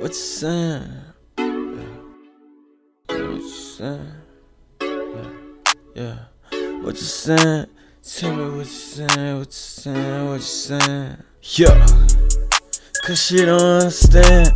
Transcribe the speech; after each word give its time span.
What 0.00 0.10
you 0.10 0.14
saying? 0.14 0.90
Yeah. 1.38 1.44
What 3.06 3.18
you 3.18 3.48
saying? 3.48 4.12
Yeah. 5.94 6.18
What 6.82 6.94
you 6.94 7.02
saying? 7.02 7.66
Tell 8.02 8.36
me 8.36 8.50
what 8.50 8.58
you 8.58 8.64
saying, 8.64 9.38
what 9.38 9.46
you 9.46 9.52
saying, 9.52 10.28
what 10.28 10.34
you 10.34 10.40
saying. 10.40 11.16
Yeah. 11.42 11.86
Cause 13.04 13.22
she 13.22 13.44
don't 13.44 13.60
understand. 13.60 14.52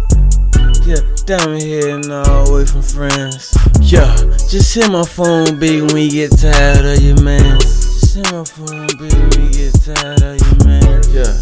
Yeah, 0.84 1.00
down 1.27 1.57
here 1.57 1.96
and 1.96 2.12
all 2.12 2.50
away 2.50 2.66
from 2.66 2.82
friends. 2.82 3.57
Yeah, 3.80 4.14
just 4.48 4.75
hit 4.75 4.91
my 4.91 5.05
phone 5.05 5.59
big 5.59 5.82
when 5.93 6.05
you 6.05 6.11
get 6.11 6.39
tired 6.39 6.84
of 6.84 7.02
your 7.02 7.20
man. 7.23 7.61
Just 7.61 8.16
hit 8.16 8.32
my 8.32 8.45
phone 8.45 8.86
big 8.98 9.12
when 9.12 9.52
you 9.52 9.70
get 9.70 9.75
tired 9.82 10.23
of 10.23 10.41
your 10.41 10.66
man. 10.66 11.02
Yeah, 11.11 11.41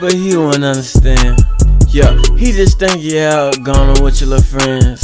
but 0.00 0.12
he 0.12 0.36
won't 0.36 0.64
understand. 0.64 1.44
Yeah, 1.96 2.14
he 2.36 2.52
just 2.52 2.78
think 2.78 3.02
you 3.02 3.20
out 3.20 3.56
gone 3.64 3.96
on 3.96 4.04
with 4.04 4.20
your 4.20 4.28
little 4.28 4.44
friends. 4.44 5.02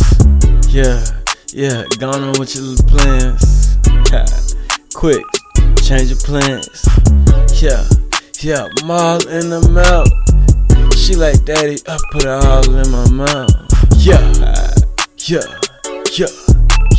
Yeah, 0.69 1.03
yeah, 1.49 1.85
gone 1.99 2.23
on 2.23 2.39
with 2.39 2.55
your 2.55 2.65
little 2.65 2.87
plans. 2.87 3.79
Quick, 4.93 5.25
change 5.83 6.11
your 6.11 6.19
plans. 6.19 6.85
Yeah, 7.63 7.83
yeah, 8.43 8.69
mall 8.85 9.27
in 9.27 9.49
the 9.49 9.67
mouth. 9.73 10.95
She 10.95 11.15
like 11.17 11.43
daddy, 11.47 11.79
I 11.89 11.97
put 12.11 12.25
it 12.25 12.29
all 12.29 12.75
in 12.75 12.91
my 12.91 13.11
mouth. 13.25 13.49
Yeah, 13.97 14.21
yeah, 15.25 15.49
yeah, 16.13 16.29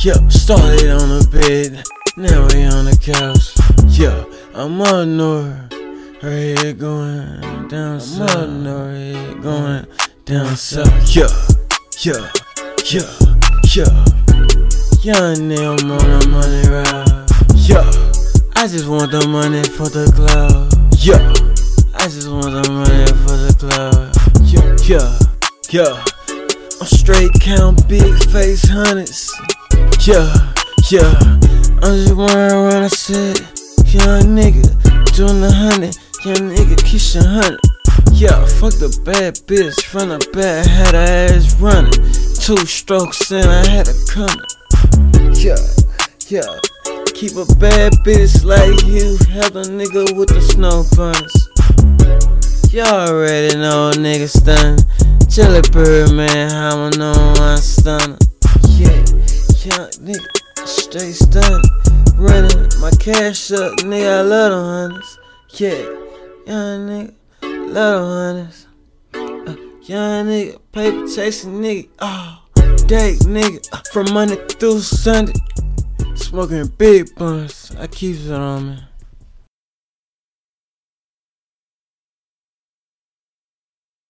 yeah. 0.01 0.27
Started 0.27 0.89
on 0.89 1.07
the 1.07 1.27
bed, 1.31 1.85
now 2.17 2.47
we 2.47 2.65
on 2.65 2.85
the 2.85 2.97
couch. 2.97 3.53
Yeah, 3.95 4.25
I'm 4.55 4.81
on 4.81 5.19
her. 5.19 5.72
Her 6.23 6.31
head 6.31 6.79
going 6.79 7.67
down 7.67 7.99
south. 7.99 8.29
Her 8.29 8.95
head 8.95 9.41
going 9.41 9.85
down 10.23 10.55
south. 10.55 10.87
Yeah, 11.13 11.27
yeah, 11.99 12.31
yeah, 12.87 13.11
yeah. 13.75 13.91
Young 15.03 15.35
nigga, 15.51 15.75
I'm 15.81 15.91
on 15.91 16.09
a 16.09 16.27
money 16.29 16.63
ride. 16.71 17.27
Yeah, 17.57 17.83
I 18.55 18.67
just 18.67 18.87
want 18.87 19.11
the 19.11 19.27
money 19.27 19.63
for 19.63 19.89
the 19.89 20.09
cloud. 20.15 20.71
Yeah, 20.97 21.19
I 21.95 22.07
just 22.07 22.29
want 22.29 22.53
the 22.53 22.71
money 22.71 23.05
for 23.27 23.35
the 23.35 23.51
cloud. 23.59 24.15
Yeah, 24.47 24.63
yeah, 24.87 25.19
yeah. 25.71 26.05
I'm 26.79 26.87
straight 26.87 27.33
count 27.41 27.85
big 27.89 28.15
face 28.31 28.63
hundreds. 28.69 29.29
Yeah, 30.07 30.31
yeah. 30.89 31.11
I'm 31.83 31.99
just 31.99 32.15
wondering 32.15 32.63
when 32.63 32.83
I 32.83 32.87
said, 32.87 33.41
young 33.91 34.39
nigga, 34.39 34.63
doing 35.17 35.41
the 35.41 35.51
hundred. 35.51 35.97
Young 36.25 36.55
nigga, 36.55 36.79
your 37.13 37.27
hundred. 37.27 37.59
Yeah, 38.13 38.45
fuck 38.45 38.71
the 38.79 38.87
bad 39.03 39.35
bitch 39.43 39.83
from 39.83 40.07
the 40.07 40.19
back, 40.31 40.65
had 40.65 40.95
her 40.95 41.35
ass 41.35 41.59
running. 41.59 41.91
Two 42.39 42.65
strokes 42.65 43.29
and 43.33 43.45
I 43.45 43.67
had 43.67 43.87
her 43.87 43.99
coming. 44.07 44.39
Yeah, 45.35 45.59
yeah. 46.31 46.47
Keep 47.11 47.35
a 47.35 47.43
bad 47.59 47.91
bitch 48.07 48.45
like 48.45 48.71
you, 48.87 49.19
have 49.35 49.57
a 49.59 49.67
nigga 49.67 50.15
with 50.15 50.29
the 50.29 50.39
snow 50.39 50.87
bunnies. 50.95 51.35
Y'all 52.71 53.09
already 53.09 53.57
know 53.57 53.89
a 53.89 53.91
nigga 53.91 54.31
stun. 54.31 54.79
Jelly 55.27 55.59
bird 55.71 56.15
man, 56.15 56.49
how 56.49 56.87
I 56.87 56.89
know 56.95 57.33
I'm 57.35 57.57
stunner. 57.57 58.17
Yeah, 58.79 58.95
young 59.67 59.91
nigga, 59.99 60.23
straight 60.63 61.19
stun. 61.19 61.61
Running 62.15 62.71
my 62.79 62.91
cash 62.91 63.51
up, 63.51 63.75
nigga, 63.83 64.19
I 64.19 64.21
love 64.21 64.51
the 64.51 64.63
hundreds. 64.63 65.19
Yeah, 65.59 66.12
young 66.45 66.87
nigga, 66.87 67.13
little 67.41 68.07
hundreds. 68.07 68.67
Uh, 69.13 69.55
young 69.83 70.27
nigga, 70.27 70.59
paper 70.71 71.07
chasing 71.07 71.61
nigga. 71.61 71.89
Oh, 71.99 72.43
day 72.87 73.15
nigga, 73.21 73.67
uh, 73.71 73.81
from 73.91 74.13
Monday 74.13 74.35
through 74.59 74.79
Sunday. 74.79 75.33
Smoking 76.15 76.67
big 76.77 77.15
buns, 77.15 77.75
I 77.79 77.87
keep 77.87 78.17
it 78.17 78.31
on 78.31 78.69
me. 78.69 78.79